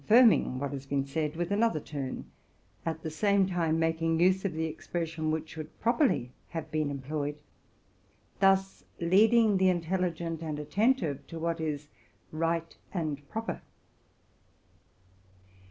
T 0.09 0.15
firming, 0.15 0.53
what 0.57 0.71
has 0.71 0.87
been 0.87 1.05
said 1.05 1.35
with 1.35 1.51
another 1.51 1.79
turn, 1.79 2.25
at 2.87 3.03
the 3.03 3.11
same 3.11 3.45
time 3.45 3.77
making 3.77 4.19
use 4.19 4.43
of 4.43 4.53
the 4.53 4.65
expression 4.65 5.29
which 5.29 5.49
should 5.49 5.79
properly 5.79 6.31
have 6.49 6.71
been 6.71 6.89
employed, 6.89 7.35
thus 8.39 8.83
leading 8.99 9.57
the 9.57 9.69
intelligent 9.69 10.41
and 10.41 10.57
the 10.57 10.63
attentive 10.63 11.27
to 11.27 11.37
what 11.37 11.61
is 11.61 11.87
right 12.31 12.75
and 12.91 13.29
proper. 13.29 13.61